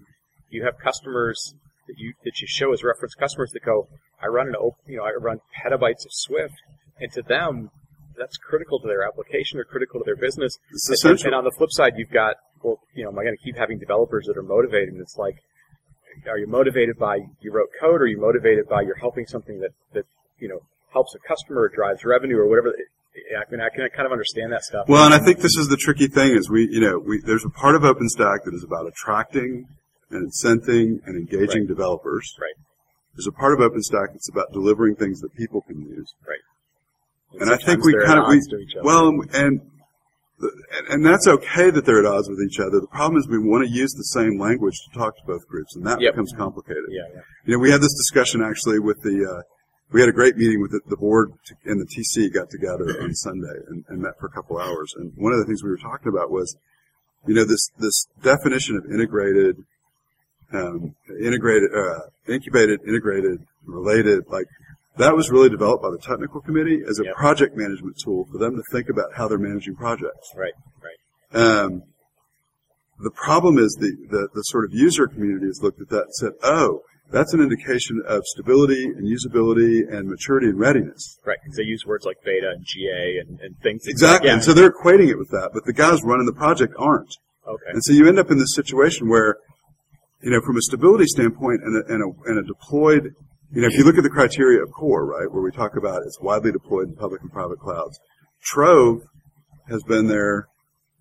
[0.50, 1.56] you have customers
[1.88, 3.88] that you that you show as reference customers that go,
[4.22, 6.54] I run an open, you know, I run petabytes of Swift,
[7.00, 7.72] and to them,
[8.16, 10.58] that's critical to their application or critical to their business.
[10.72, 11.28] It's And- essential.
[11.28, 13.58] And on the flip side, you've got, well, you know, am I going to keep
[13.58, 14.90] having developers that are motivated?
[14.90, 15.36] And it's like,
[16.30, 19.60] are you motivated by you wrote code, or are you motivated by you're helping something
[19.60, 20.06] that that
[20.40, 20.60] you know
[20.94, 22.74] helps a customer, or drives revenue, or whatever?
[23.38, 24.88] I mean, I can kind of understand that stuff.
[24.88, 27.44] Well, and I think this is the tricky thing is we, you know, we, there's
[27.44, 29.68] a part of OpenStack that is about attracting
[30.10, 31.68] and incenting and engaging Right.
[31.68, 32.34] developers.
[32.40, 32.56] Right.
[33.16, 36.14] There's a part of OpenStack that's about delivering things that people can use.
[36.26, 37.42] Right.
[37.42, 38.40] And I think we kind of, we,
[38.82, 39.62] well, and,
[40.44, 42.80] and, and that's okay that they're at odds with each other.
[42.80, 45.76] The problem is we want to use the same language to talk to both groups,
[45.76, 46.14] and that Yep.
[46.14, 46.86] becomes complicated.
[46.90, 47.22] yeah, yeah.
[47.46, 49.42] You know, we had this discussion actually with the uh,
[49.92, 51.34] we had a great meeting with the, the board
[51.66, 54.94] and the TC got together on Sunday and, and met for a couple hours.
[54.98, 56.56] And one of the things we were talking about was,
[57.28, 59.58] you know, this this definition of integrated,
[60.54, 64.48] um, integrated, uh, incubated, integrated, related, like
[64.98, 67.16] that was really developed by the technical committee as a Yep.
[67.16, 70.32] project management tool for them to think about how they're managing projects.
[70.36, 71.40] Right, right.
[71.42, 71.84] Um,
[73.00, 76.14] the problem is the, the, the sort of user community has looked at that and
[76.16, 81.18] said, oh, that's an indication of stability and usability and maturity and readiness.
[81.26, 83.88] Right, because they use words like beta and GA and, and things.
[83.88, 84.28] Exactly.
[84.30, 84.36] Yeah.
[84.36, 87.18] And so they're equating it with that, but the guys running the project aren't.
[87.48, 87.72] okay.
[87.72, 89.38] And so you end up in this situation where,
[90.22, 93.16] you know, from a stability standpoint and a, and a, and a deployed,
[93.54, 96.04] you know, if you look at the criteria of core, right, where we talk about
[96.04, 98.00] it's widely deployed in public and private clouds,
[98.44, 99.02] Trove
[99.68, 100.48] has been there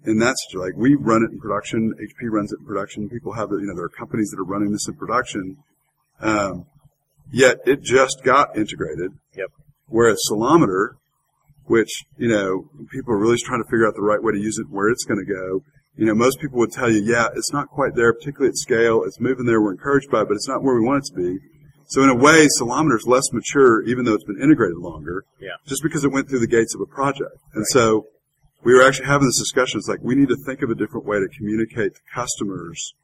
[0.05, 0.67] in that situation.
[0.67, 3.09] Like we run it in production, HP runs it in production.
[3.09, 5.57] People have, the, you know, there are companies that are running this in production.
[6.21, 6.67] Um,
[7.33, 9.13] yet it just got integrated.
[9.37, 9.51] Yep.
[9.87, 10.97] Whereas Ceilometer,
[11.65, 14.59] which, you know, people are really trying to figure out the right way to use
[14.59, 15.63] it, where it's going to go.
[15.97, 19.03] You know, most people would tell you, yeah, it's not quite there, particularly at scale.
[19.05, 19.61] It's moving there.
[19.61, 21.39] We're encouraged by it, but it's not where we want it to be.
[21.90, 25.57] So in a way, Ceilometer is less mature, even though it's been integrated longer, Yeah.
[25.66, 27.37] just because it went through the gates of a project.
[27.53, 28.07] And so
[28.62, 29.79] we were actually having this discussion.
[29.79, 32.94] It's like we need to think of a different way to communicate to customers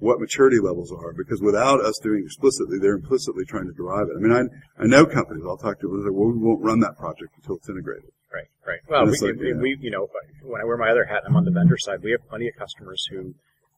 [0.00, 4.08] what maturity levels are, because without us doing it explicitly, they're implicitly trying to derive
[4.08, 4.16] it.
[4.16, 6.80] I mean, I, I know companies, I'll talk to them, they're well, we won't run
[6.80, 8.10] that project until it's integrated.
[8.34, 8.80] Right, right.
[8.88, 9.54] Well, we, like, we, yeah.
[9.54, 10.08] we, you know,
[10.42, 12.02] when I wear my other hat, I'm on the vendor side.
[12.02, 13.34] We have plenty of customers who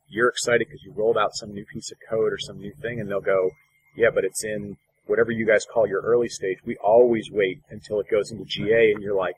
[0.08, 3.00] you're excited because you rolled out some new piece of code or some new thing,
[3.00, 3.50] and they'll go,
[3.96, 4.76] "Yeah, but it's in
[5.06, 6.58] whatever you guys call your early stage.
[6.64, 9.36] We always wait until it goes into GA," and you're like,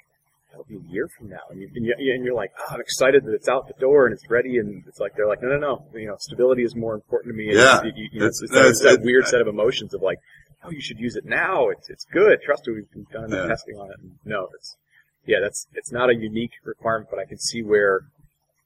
[0.50, 2.80] "That'll be a year from now," and, you, and, you, and you're like, oh, "I'm
[2.80, 5.48] excited that it's out the door and it's ready," and it's like they're like, "No,
[5.48, 5.84] no, no.
[5.98, 7.82] You know, stability is more important to me." And Yeah.
[7.84, 9.94] you, you know, it's, It's- it's, that, it's that it's- weird it- set of emotions
[9.94, 10.18] of like,
[10.64, 11.68] "Oh, you should use it now.
[11.70, 12.40] It's it's good.
[12.42, 13.46] Trust me, we've done Yeah.
[13.46, 14.76] testing on it." And no, it's
[15.24, 18.02] yeah, that's it's not a unique requirement, but I can see where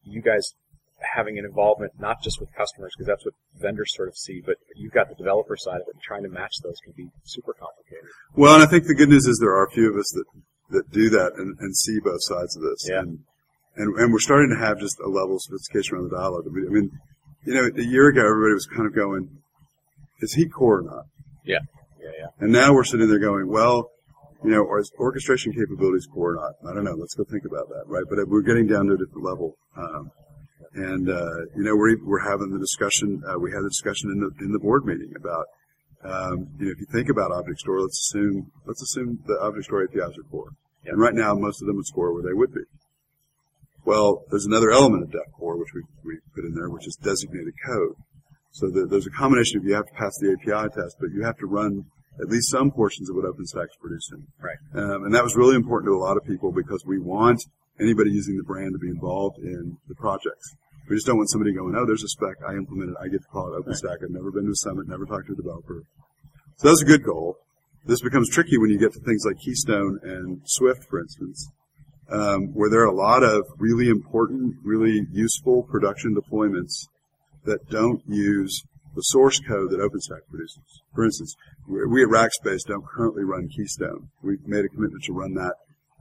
[0.05, 0.55] you guys
[1.15, 4.57] having an involvement not just with customers because that's what vendors sort of see, but
[4.77, 5.95] you've got the developer side of it.
[5.95, 8.09] and Trying to match those can be super complicated.
[8.35, 10.25] Well, and I think the good news is there are a few of us that,
[10.71, 12.89] that do that and, and see both sides of this.
[12.89, 13.01] Yeah.
[13.01, 13.21] And,
[13.77, 16.45] and, and we're starting to have just a level of sophistication around the dialogue.
[16.47, 16.91] I mean-
[17.47, 19.29] you know, a year ago, everybody was kind of going,
[20.21, 21.05] is he core or not?
[21.45, 21.61] Yeah,
[22.03, 22.27] yeah, yeah.
[22.41, 23.91] And now we're sitting there going, well,
[24.45, 26.53] you know, or is orchestration capabilities core or not?
[26.69, 26.97] I don't know.
[26.99, 28.05] Let's go think about that, right?
[28.09, 29.55] But we're getting down to a different level.
[29.77, 30.11] Um,
[30.77, 34.21] and, uh, you know, we're, we're having the discussion, uh, we had the discussion in
[34.21, 35.47] the, in the board meeting about,
[36.05, 39.65] um, you know, if you think about Object Store, let's assume, let's assume the Object
[39.65, 40.51] Store APIs are core.
[40.85, 40.93] Yeah.
[40.93, 42.63] And right now, most of them would score where they would be.
[43.87, 47.55] Well, there's another element of DefCore, which we, we put in there, which is designated
[47.65, 47.95] code.
[48.51, 51.23] So the, there's a combination of you have to pass the API test, but you
[51.25, 51.87] have to run
[52.21, 54.27] at least some portions of what OpenStack's producing.
[54.41, 54.57] Right.
[54.75, 57.41] Um, and that was really important to a lot of people because we want
[57.81, 60.57] anybody using the brand to be involved in the projects.
[60.89, 63.29] We just don't want somebody going, oh, there's a spec, I implemented, I get to
[63.29, 65.83] call it OpenStack, I've never been to a summit, never talked to a developer.
[66.57, 67.39] So that's a good goal.
[67.85, 71.49] This becomes tricky when you get to things like Keystone and Swift, for instance,
[72.11, 76.87] um, where there are a lot of really important, really useful production deployments
[77.45, 78.63] that don't use
[78.95, 80.83] the source code that OpenStack produces.
[80.95, 81.37] For instance,
[81.69, 84.09] we we at Rackspace don't currently run Keystone.
[84.23, 85.55] We've made a commitment to run that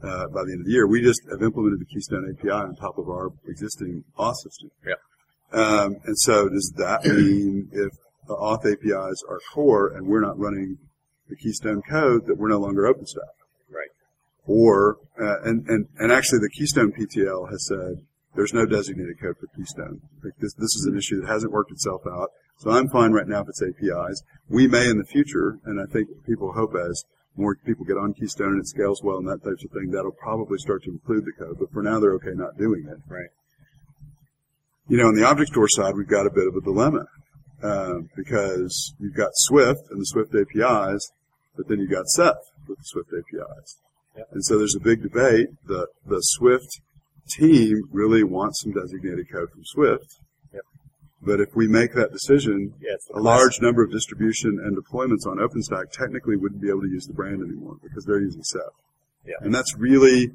[0.06, 0.88] uh, by the end of the year.
[0.88, 4.72] We just have implemented the Keystone API on top of our existing auth system.
[4.86, 4.96] Yeah.
[5.52, 7.92] Um, and so does that mean if
[8.28, 10.78] the auth APIs are core and we're not running
[11.30, 13.34] the Keystone code that we're no longer OpenStack?
[13.70, 13.90] Right.
[14.46, 19.38] Or, uh, and, and, and actually the Keystone PTL has said there's no designated code
[19.40, 20.02] for Keystone.
[20.24, 22.30] Like this, this is an issue that hasn't worked itself out.
[22.58, 24.24] So I'm fine right now if it's APIs.
[24.48, 27.04] We may in the future, and I think people hope as
[27.36, 30.12] more people get on Keystone and it scales well and that types of thing, that'll
[30.12, 31.58] probably start to include the code.
[31.60, 32.98] But for now, they're okay not doing it.
[33.08, 33.30] Right.
[34.88, 37.06] You know, on the object store side, we've got a bit of a dilemma
[37.64, 41.12] um, because you've got Swift and the Swift APIs,
[41.58, 43.78] but then you've got Ceph with the Swift APIs.
[44.18, 44.28] Yep.
[44.32, 45.50] And so there's a big debate.
[45.66, 46.80] The the Swift
[47.28, 50.20] team really wants some designated code from Swift.
[51.26, 55.26] But if we make that decision, Yeah, it's a large number of distribution and deployments
[55.26, 58.62] on OpenStack technically wouldn't be able to use the brand anymore because they're using Ceph.
[59.26, 59.34] Yeah.
[59.42, 60.30] And that's really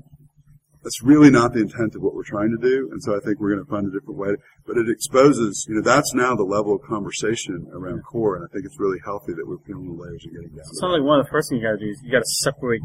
[0.83, 2.88] that's really not the intent of what we're trying to do.
[2.90, 4.35] And so I think we're going to find a different way.
[4.66, 8.37] But it exposes, you know, that's now the level of conversation around core.
[8.37, 10.64] And I think it's really healthy that we're peeling the layers and getting down.
[10.64, 12.00] So it to sounds like one of the first things you got to do is
[12.03, 12.81] you got to separate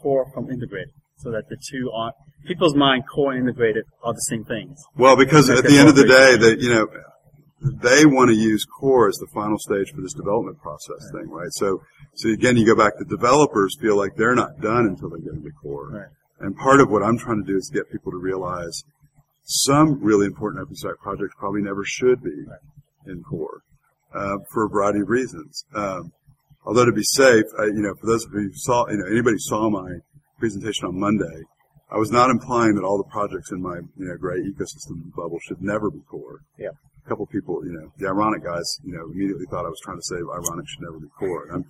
[0.00, 2.16] core from integrated, so that the two aren't
[2.46, 4.80] people's mind core and integrated are the same things.
[4.96, 6.88] Well, because at the end of the day, that you know,
[7.60, 11.52] they want to use core as the final stage for this development process thing, right?
[11.52, 11.82] So,
[12.14, 12.94] so again, you go back.
[12.98, 15.90] The developers feel like they're not done until they get into core.
[15.90, 16.08] Right.
[16.40, 18.82] And part of what I'm trying to do is get people to realize
[19.44, 22.44] some really important open OpenStack projects probably never should be
[23.06, 23.62] in core
[24.14, 25.64] uh, for a variety of reasons.
[25.74, 26.12] Um,
[26.64, 29.06] although to be safe, I, you know, for those of you who saw, you know,
[29.06, 29.98] anybody saw my
[30.38, 31.42] presentation on Monday,
[31.92, 35.38] I was not implying that all the projects in my, you know, great ecosystem bubble
[35.42, 36.40] should never be core.
[36.56, 36.70] Yeah.
[37.04, 39.98] A couple people, you know, the ironic guys, you know, immediately thought I was trying
[39.98, 41.46] to say ironic should never be core.
[41.46, 41.64] And I'm,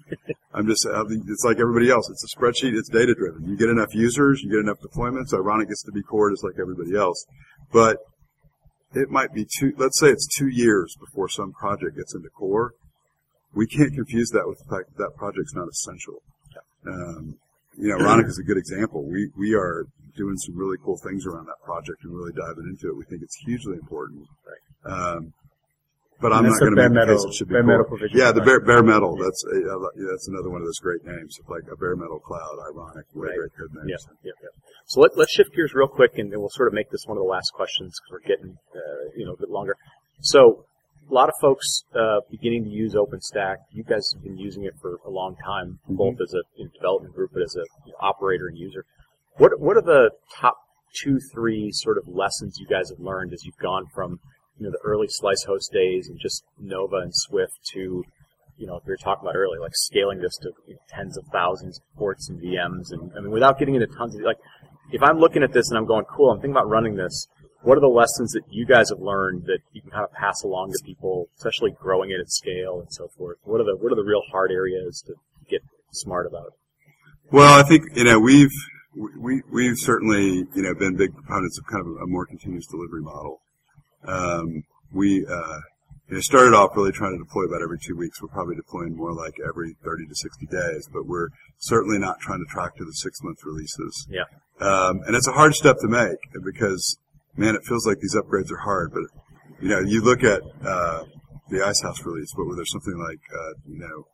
[0.53, 2.11] I'm just, I think it's like everybody else.
[2.11, 2.77] It's a spreadsheet.
[2.77, 3.49] It's data driven.
[3.49, 5.33] You get enough users, you get enough deployments.
[5.33, 7.25] Ironic gets to be core just like everybody else.
[7.73, 7.97] But
[8.93, 12.75] it might be two, let's say it's two years before some project gets into core.
[13.55, 16.23] We can't confuse that with the fact that that project's not essential.
[16.87, 17.39] Um,
[17.81, 19.05] you know, Ironic is a good example.
[19.05, 19.85] We, we are
[20.17, 22.97] doing some really cool things around that project and really diving into it.
[22.97, 24.27] We think it's hugely important.
[24.47, 24.93] Right.
[24.93, 25.33] Um,
[26.21, 27.73] but I'm not going to make bare the case it should be bare core.
[27.81, 29.17] metal provision, Yeah, the bare, bare metal.
[29.17, 32.21] That's a, uh, yeah, that's another one of those great names, like a bare metal
[32.21, 32.61] cloud.
[32.69, 33.49] Ironic, really Right.
[33.49, 34.05] great code names.
[34.21, 34.53] Yeah, yeah, yeah.
[34.85, 37.17] So let, let's shift gears real quick, and, and we'll sort of make this one
[37.17, 39.77] of the last questions because we're getting, uh, you know, a bit longer.
[40.21, 40.67] So,
[41.11, 43.57] a lot of folks uh, beginning to use OpenStack.
[43.73, 46.71] You guys have been using it for a long time, both as a you know,
[46.75, 48.85] development group, but as a you know, operator and user.
[49.37, 50.57] What what are the top
[50.95, 54.21] two, three sort of lessons you guys have learned as you've gone from
[54.59, 58.05] you know the early SliceHost days and just Nova and Swift to
[58.61, 61.25] you know, we were talking about earlier, like scaling this to you know, tens of
[61.33, 64.37] thousands of ports and VMs, and I mean, without getting into tons of like,
[64.93, 67.27] if I'm looking at this and I'm going, cool, I'm thinking about running this.
[67.63, 70.43] What are the lessons that you guys have learned that you can kind of pass
[70.43, 73.39] along to people, especially growing it at scale and so forth?
[73.45, 75.15] What are the what are the real hard areas to
[75.49, 76.55] get smart about?
[77.31, 78.51] Well, I think you know we've
[78.95, 83.03] we we've certainly you know been big proponents of kind of a more continuous delivery
[83.03, 83.41] model.
[84.05, 85.61] Um, we uh,
[86.11, 88.21] you know, started off really trying to deploy about every two weeks.
[88.21, 92.41] We're probably deploying more like every 30 to 60 days, but we're certainly not trying
[92.41, 94.09] to track to the six month releases.
[94.11, 94.25] Yeah.
[94.61, 96.99] Um, and it's a hard step to make because,
[97.37, 98.93] man, it feels like these upgrades are hard.
[98.93, 99.05] But
[99.61, 101.05] you know, you look at uh,
[101.51, 104.07] the Icehouse release, what were there something like, uh, you know,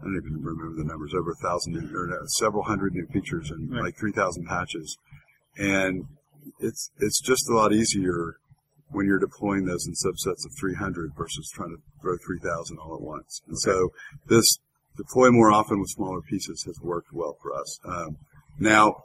[0.00, 3.06] I don't even remember the numbers, over a thousand new, or no, several hundred new
[3.06, 3.84] features and Right.
[3.84, 4.96] like three thousand patches,
[5.56, 6.04] and
[6.60, 8.36] it's it's just a lot easier
[8.90, 13.02] when you're deploying those in subsets of 300 versus trying to throw 3,000 all at
[13.02, 13.42] once.
[13.46, 13.90] And so
[14.28, 14.46] this
[14.96, 17.78] deploy more often with smaller pieces has worked well for us.
[17.84, 18.16] Um,
[18.58, 19.02] now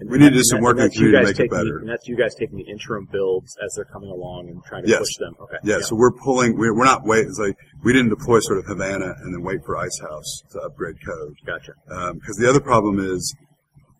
[0.00, 1.50] We need to do some work and in that's you community to make it taking
[1.58, 1.78] the- better.
[1.78, 4.88] and that's you guys taking the interim builds as they're coming along and trying to
[4.88, 4.98] Yes.
[5.00, 5.34] push them.
[5.40, 5.56] Okay.
[5.62, 8.66] Yeah, so we're pulling, we're, we're not waiting, it's like, we didn't deploy sort of
[8.66, 11.34] Havana and then wait for Icehouse to upgrade code.
[11.46, 11.72] Gotcha.
[11.90, 13.34] Um, because the other problem is,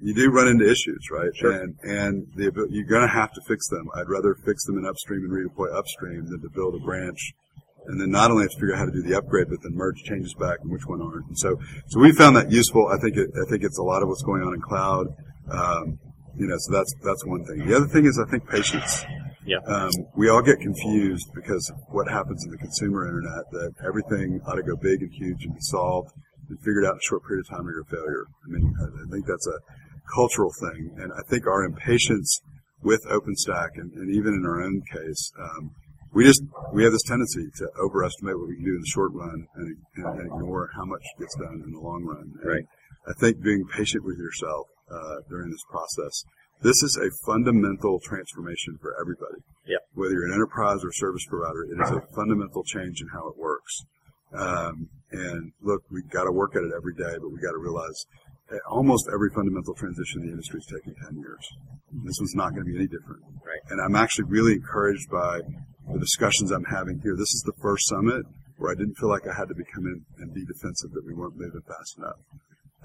[0.01, 1.31] you do run into issues, right?
[1.35, 1.53] Sure.
[1.53, 3.89] And, and the, you're gonna have to fix them.
[3.95, 7.33] I'd rather fix them in upstream and redeploy upstream than to build a branch.
[7.87, 9.75] And then not only have to figure out how to do the upgrade, but then
[9.77, 11.27] merge changes back and which one aren't.
[11.29, 12.89] And so, so we found that useful.
[12.89, 15.07] I think it, I think it's a lot of what's going on in cloud.
[15.51, 15.99] Um,
[16.37, 17.67] you know, so that's, that's one thing.
[17.67, 19.05] The other thing is I think patience.
[19.47, 19.59] Yeah.
[19.67, 24.41] Um, we all get confused because of what happens in the consumer internet that everything
[24.47, 26.11] ought to go big and huge and be solved
[26.49, 28.25] and figured out in a short period of time or you're a failure.
[28.45, 29.59] I mean, I, think that's a
[30.15, 30.97] cultural thing.
[30.97, 32.41] And I think our impatience
[32.83, 35.71] with OpenStack and, and even in our own case, um,
[36.13, 39.13] we just, we have this tendency to overestimate what we can do in the short
[39.13, 42.33] run and, and, and ignore how much gets done in the long run.
[42.41, 42.65] And Right.
[43.07, 46.25] I think being patient with yourself, uh, during this process.
[46.63, 49.81] This is a fundamental transformation for everybody Yep.
[49.95, 53.37] whether you're an enterprise or service provider, it is a fundamental change in how it
[53.37, 53.83] works.
[54.33, 57.59] Um, and look, we've got to work at it every day, but we got to
[57.59, 58.07] realize
[58.51, 61.41] that almost every fundamental transition in the industry is taking 10 years.
[62.05, 63.23] This one's not going to be any different.
[63.41, 63.63] Right.
[63.71, 65.41] And I'm actually really encouraged by
[65.93, 67.17] the discussions I'm having here.
[67.17, 68.27] This is the first summit
[68.59, 71.15] where I didn't feel like I had to become in and be defensive that we
[71.15, 72.21] weren't moving fast enough.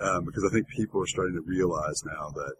[0.02, 2.54] Um, because I think people are starting to realize now that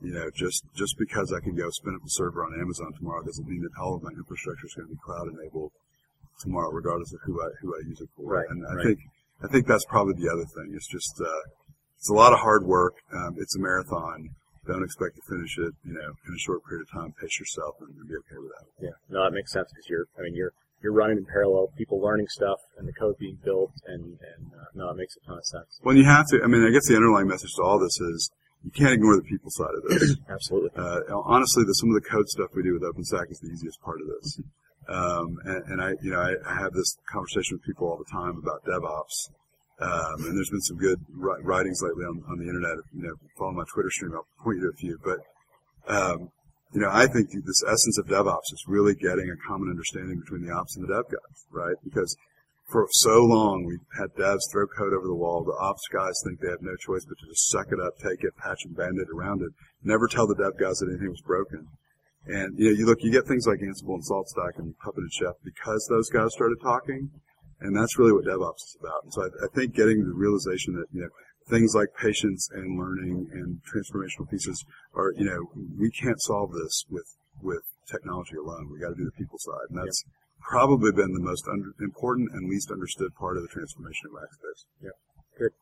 [0.00, 3.22] you know, just just because I can go spin up a server on Amazon tomorrow
[3.22, 5.72] doesn't mean that all of my infrastructure is going to be cloud enabled
[6.40, 8.32] tomorrow, regardless of who I who I use it for.
[8.32, 8.86] Right, and I right.
[8.86, 8.98] think
[9.44, 10.72] I think that's probably the other thing.
[10.74, 11.44] It's just uh,
[11.98, 12.94] it's a lot of hard work.
[13.12, 14.30] Um, it's a marathon.
[14.66, 17.12] Don't expect to finish it, you know, in a short period of time.
[17.20, 18.66] Pace yourself and be okay with that.
[18.80, 22.00] Yeah, no, that makes sense because you're, I mean, you're you're running in parallel, people
[22.00, 25.38] learning stuff, and the code being built, and and uh, no, it makes a ton
[25.38, 25.80] of sense.
[25.82, 26.42] Well, you have to.
[26.42, 28.30] I mean, I guess the underlying message to all this is
[28.64, 30.16] you can't ignore the people side of this.
[30.28, 30.70] Absolutely.
[30.76, 33.80] Uh, honestly, the, some of the code stuff we do with OpenStack is the easiest
[33.80, 34.40] part of this.
[34.88, 38.10] Um, and, and I, you know, I, I have this conversation with people all the
[38.10, 39.30] time about DevOps.
[39.80, 42.76] Um, and there's been some good writings lately on, on the internet.
[42.92, 44.12] You know, follow my Twitter stream.
[44.14, 44.98] I'll point you to a few.
[45.02, 45.18] But
[45.88, 46.28] um,
[46.72, 50.46] you know, I think this essence of DevOps is really getting a common understanding between
[50.46, 51.74] the ops and the dev guys, right?
[51.82, 52.16] Because
[52.70, 55.42] for so long we've had devs throw code over the wall.
[55.42, 58.22] The ops guys think they have no choice but to just suck it up, take
[58.22, 59.50] it, patch and band it around it.
[59.82, 61.66] Never tell the dev guys that anything was broken.
[62.26, 65.12] And you know, you look, you get things like Ansible and SaltStack and Puppet and
[65.12, 67.10] Chef because those guys started talking,
[67.60, 69.04] and that's really what DevOps is about.
[69.04, 71.08] And so I, I think getting the realization that you know
[71.50, 76.84] things like patience and learning and transformational pieces are, you know, we can't solve this
[76.88, 77.06] with
[77.42, 78.70] with technology alone.
[78.72, 80.14] We got to do the people side, and that's yep.
[80.48, 84.62] probably been the most under, important and least understood part of the transformation of Rackspace.
[84.82, 84.96] Yeah,
[85.38, 85.52] good.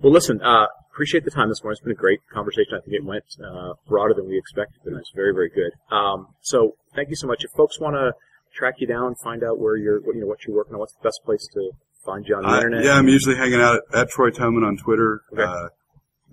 [0.00, 1.76] Well, listen, uh, appreciate the time this morning.
[1.76, 2.72] It's been a great conversation.
[2.72, 5.72] I think it went uh, broader than we expected, but it's very, very good.
[5.94, 7.44] Um, so, thank you so much.
[7.44, 8.12] If folks want to
[8.54, 11.04] track you down, find out where you're, you know, what you're working on, what's the
[11.04, 11.72] best place to
[12.04, 12.84] find you on the uh, internet?
[12.84, 15.22] Yeah, I'm usually hanging out at, at Troy Toman on Twitter.
[15.32, 15.42] Okay.
[15.42, 15.68] Uh,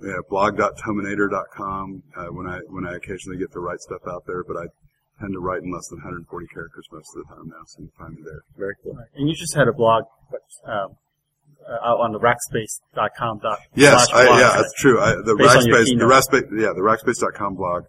[0.03, 4.55] yeah, blog.tominator.com uh, when I when I occasionally get to write stuff out there, but
[4.55, 4.65] I
[5.20, 7.89] tend to write in less than 140 characters most of the time now, so you
[7.89, 8.41] can find me there.
[8.57, 8.97] Very cool.
[9.15, 10.03] And you just had a blog
[10.65, 10.97] um,
[11.68, 13.41] uh, out on the rackspace.com.
[13.74, 15.01] Yes, I, yeah, that's true.
[15.01, 17.86] I, the Rackspace, the Rackspace, yeah, the Rackspace.com blog.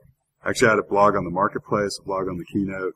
[0.46, 2.94] Actually, I had a blog on the marketplace, a blog on the keynote,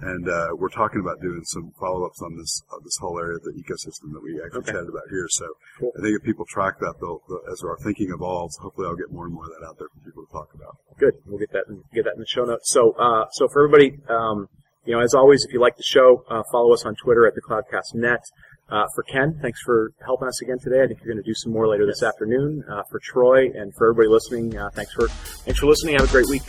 [0.00, 3.42] and uh, we're talking about doing some follow-ups on this uh, this whole area of
[3.42, 4.72] the ecosystem that we actually okay.
[4.72, 5.26] chatted about here.
[5.30, 5.46] So
[5.80, 5.92] cool.
[5.98, 9.10] I think if people track that, they'll, they'll, as our thinking evolves, hopefully I'll get
[9.10, 10.76] more and more of that out there for people to talk about.
[10.98, 11.14] Good.
[11.26, 12.70] We'll get that in, get that in the show notes.
[12.70, 14.48] So uh, so for everybody, um,
[14.84, 17.34] you know, as always, if you like the show, uh, follow us on Twitter at
[17.34, 18.22] the CloudcastNet.
[18.70, 20.82] Uh, for Ken, thanks for helping us again today.
[20.82, 22.62] I think you're going to do some more later this afternoon.
[22.70, 25.94] Uh, for Troy and for everybody listening, uh, thanks for thanks for listening.
[25.94, 26.42] Have a great week.